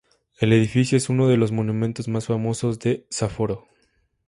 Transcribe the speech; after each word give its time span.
El 0.39 0.51
edificio 0.51 0.97
es 0.97 1.09
uno 1.09 1.27
de 1.27 1.37
los 1.37 1.51
monumentos 1.51 2.07
más 2.07 2.25
famosos 2.25 2.79
de 2.79 3.05
Sapporo. 3.11 3.67